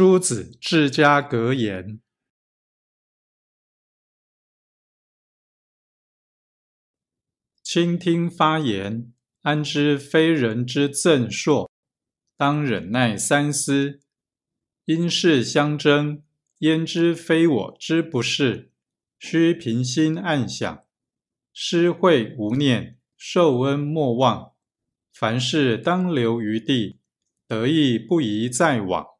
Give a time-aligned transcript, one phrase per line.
[0.00, 2.00] 诸子治家格言：
[7.62, 11.70] 倾听发言，安知非人之赠硕？
[12.38, 14.00] 当忍耐三思，
[14.86, 16.22] 因事相争，
[16.60, 18.72] 焉知非我之不是？
[19.18, 20.82] 须平心暗想，
[21.52, 24.54] 施惠无念，受恩莫忘。
[25.12, 27.00] 凡事当留余地，
[27.46, 29.19] 得意不宜再往。